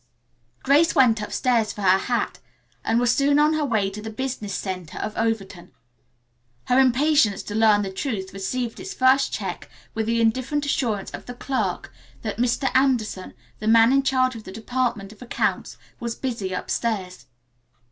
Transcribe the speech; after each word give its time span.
Grace 0.63 0.95
went 0.95 1.21
upstairs 1.21 1.71
for 1.71 1.83
her 1.83 1.99
hat 1.99 2.39
and 2.83 2.99
was 2.99 3.13
soon 3.13 3.37
on 3.37 3.53
her 3.53 3.63
way 3.63 3.87
to 3.87 4.01
the 4.01 4.09
business 4.09 4.51
center 4.51 4.97
of 4.97 5.15
Overton. 5.15 5.73
Her 6.65 6.79
impatience 6.79 7.43
to 7.43 7.53
learn 7.53 7.83
the 7.83 7.91
truth 7.91 8.33
received 8.33 8.79
its 8.79 8.95
first 8.95 9.31
check 9.31 9.69
with 9.93 10.07
the 10.07 10.19
indifferent 10.19 10.65
assurance 10.65 11.11
of 11.11 11.27
the 11.27 11.35
clerk 11.35 11.93
that 12.23 12.37
Mr. 12.37 12.71
Anderson, 12.75 13.35
the 13.59 13.67
man 13.67 13.93
in 13.93 14.01
charge 14.01 14.35
of 14.35 14.43
the 14.43 14.51
department 14.51 15.11
of 15.13 15.21
accounts, 15.21 15.77
was 15.99 16.15
busy 16.15 16.51
upstairs. 16.51 17.27